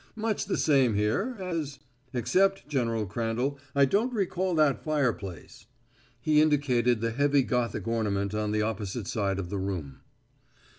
"Much 0.15 0.47
the 0.47 0.57
same 0.57 0.95
here 0.95 1.35
as 1.37 1.77
except, 2.11 2.67
General 2.67 3.05
Crandall, 3.05 3.59
I 3.75 3.85
don't 3.85 4.11
recall 4.11 4.55
that 4.55 4.83
fireplace." 4.83 5.67
He 6.19 6.41
indicated 6.41 7.01
the 7.01 7.11
heavy 7.11 7.43
Gothic 7.43 7.87
ornament 7.87 8.33
on 8.33 8.51
the 8.51 8.63
opposite 8.63 9.05
side 9.05 9.37
of 9.37 9.51
the 9.51 9.59
room. 9.59 9.99